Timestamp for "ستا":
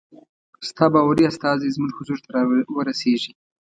0.67-0.85